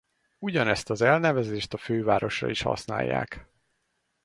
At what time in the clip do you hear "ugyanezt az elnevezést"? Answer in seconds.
0.39-1.73